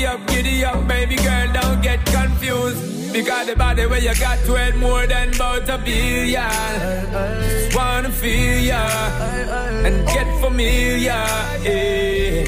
[0.00, 3.12] Giddy up, giddy up, baby girl, don't get confused.
[3.12, 6.40] Because the body where you got to it more than about a billion.
[7.42, 8.80] Just wanna feel ya
[9.84, 11.22] and get familiar.
[11.60, 12.44] Yeah.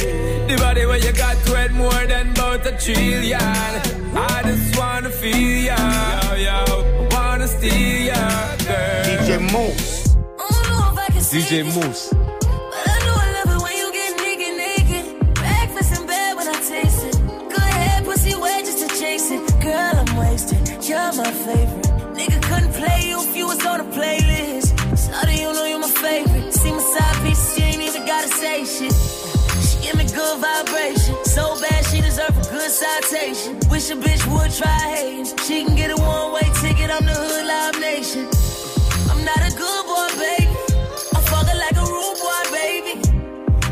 [0.48, 3.38] The body where you got to it more than about a trillion.
[4.16, 5.76] I just wanna feel ya,
[6.32, 7.08] yo, yo.
[7.10, 9.04] Wanna steal ya, girl.
[9.04, 10.16] DJ Mouss.
[11.30, 12.14] DJ Mouss.
[20.18, 20.84] Wasted.
[20.88, 21.86] You're my favorite.
[22.18, 24.68] Nigga couldn't play you if you was on a playlist.
[24.96, 26.52] Sorry, you know you're my favorite.
[26.52, 28.92] See my side piece, she ain't even gotta say shit.
[29.66, 31.16] She give me good vibration.
[31.24, 33.58] So bad, she deserve a good citation.
[33.70, 35.36] Wish a bitch would try hating.
[35.46, 36.90] She can get a one way ticket.
[36.90, 38.28] I'm the hood live nation.
[39.10, 40.54] I'm not a good boy, baby.
[41.14, 42.94] I'm fucking like a rude boy, baby.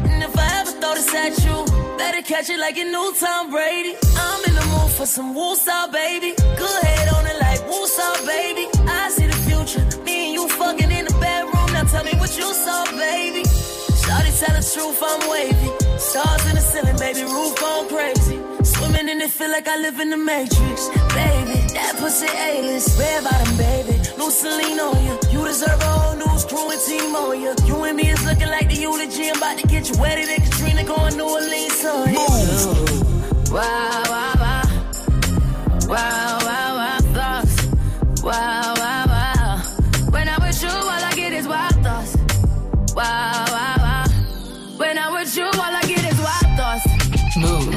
[0.09, 1.57] And if I ever throw this at you,
[1.99, 3.95] better catch it like you knew Tom Brady.
[4.16, 6.35] I'm in for some woosah, baby.
[6.37, 8.66] Good head on it like woosah, baby.
[8.89, 9.85] I see the future.
[10.05, 11.68] Me and you fucking in the bedroom.
[11.73, 13.43] Now tell me what you saw, baby.
[14.03, 15.71] Shawty tell the truth, I'm wavy.
[15.99, 18.39] Stars in the ceiling, baby, roof gone crazy.
[18.62, 20.89] Swimming in it, feel like I live in the Matrix.
[21.14, 22.99] Baby, that pussy A-list.
[22.99, 24.01] Red bottom, baby.
[24.31, 25.18] Celine on you.
[25.33, 27.53] You deserve a whole news crew and team oh, on you.
[27.66, 29.29] You and me is looking like the eulogy.
[29.29, 33.53] I'm about to get you wetter than Katrina going New Orleans oh, on you.
[33.53, 34.39] Wow, wow,
[35.91, 36.20] wow.
[36.20, 38.22] Wow, wow, wow, thoughts.
[38.22, 39.57] Wow, wow, wow.
[40.11, 42.16] When I'm with you, all I get is wild thoughts.
[42.95, 44.07] Wow, wow, wow.
[44.76, 46.86] When I'm with you, all I get is wild thoughts.
[47.36, 47.74] Move.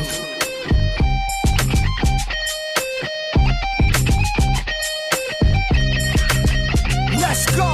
[7.20, 7.70] Let's go.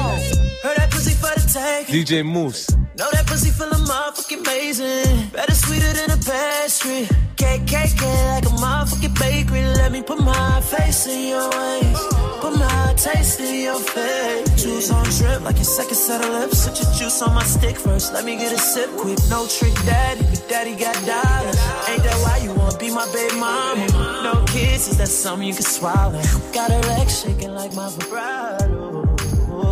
[0.64, 1.88] Heard that pussy for the take.
[1.88, 2.70] DJ Mouss.
[3.00, 5.30] Know that pussy full feeling motherfucking amazing.
[5.32, 7.08] Better sweeter than a pastry.
[7.38, 9.64] Cake like a motherfucking bakery.
[9.80, 11.98] Let me put my face in your ways.
[12.44, 14.62] Put my taste in your face.
[14.62, 16.68] Juice on drip like your second set of lips.
[16.68, 18.12] Put your juice on my stick first.
[18.12, 19.18] Let me get a sip quick.
[19.30, 21.56] No trick daddy, but daddy got dollars.
[21.88, 23.88] Ain't that why you wanna be my baby mama?
[24.28, 26.22] No kids, is that something you can swallow?
[26.52, 29.06] Got her legs shaking like my vibrato.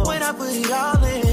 [0.07, 1.26] When I put it all in,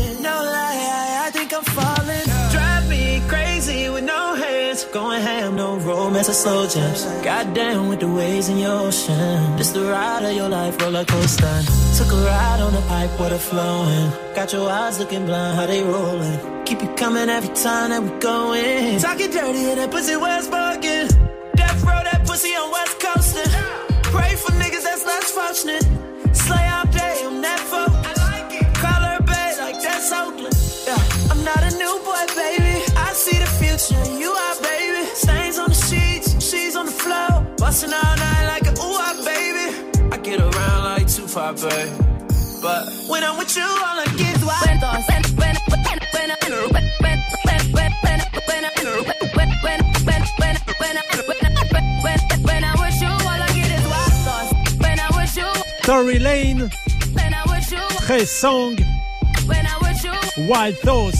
[6.15, 7.05] romance or slow jams.
[7.25, 9.57] Goddamn with the waves in your ocean.
[9.57, 11.57] This the ride of your life, roller coaster.
[11.99, 14.11] Took a ride on the pipe, water flowing.
[14.37, 16.39] Got your eyes looking blind, how they rolling.
[16.67, 19.01] Keep you coming every time that we going.
[19.01, 21.09] Talking dirty and that pussy bugging.
[21.57, 23.51] Death row, that pussy on West Coastin'.
[24.15, 25.94] Pray for niggas that's less fortunate.
[45.05, 47.93] When, when, when, when, when,
[48.47, 49.01] when, I- when,
[49.35, 51.09] when, when, when, when, when, I-
[51.73, 54.53] when, when, when I'm with you, all I get is wild thoughts.
[54.79, 55.51] When I'm with you,
[55.83, 56.73] Tory Lanez,
[57.15, 58.81] when I'm with you, Trey Songz,
[59.49, 61.19] when I'm with you, Wild Thoughts.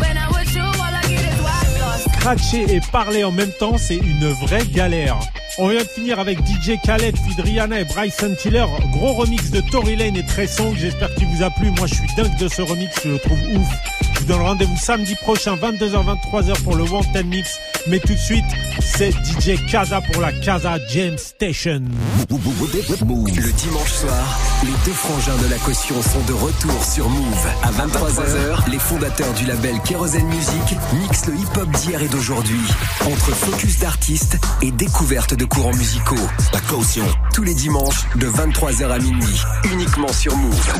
[0.00, 2.18] when I'm with you, all I get is wild thoughts.
[2.20, 5.18] Cratcher et parler en même temps, c'est une vraie galère.
[5.60, 8.64] On vient de finir avec DJ Khaled, puis Rihanna et Bryson Tiller.
[8.92, 10.76] Gros remix de Tory Lane et Trey Songz.
[10.78, 11.72] J'espère qu'il vous a plu.
[11.72, 12.94] Moi, je suis dingue de ce remix.
[13.02, 14.07] Je le trouve ouf.
[14.28, 17.58] Donne rendez-vous samedi prochain, 22h, 23h pour le Wanted Mix.
[17.86, 18.44] Mais tout de suite,
[18.78, 21.82] c'est DJ Kaza pour la Kaza Jam Station.
[22.28, 27.46] Le dimanche soir, les deux frangins de la caution sont de retour sur Move.
[27.62, 32.60] À 23h, les fondateurs du label Kerosene Music mixent le hip-hop d'hier et d'aujourd'hui.
[33.06, 36.16] Entre focus d'artistes et découverte de courants musicaux.
[36.52, 37.04] La caution.
[37.32, 39.40] Tous les dimanches, de 23h à minuit.
[39.72, 40.72] Uniquement sur Move.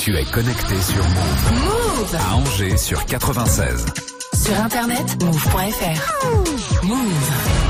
[0.00, 1.52] Tu es connecté sur Move.
[1.52, 2.16] Move.
[2.16, 3.86] À Angers sur 96.
[4.34, 6.84] Sur internet, move.fr.
[6.84, 7.67] Move.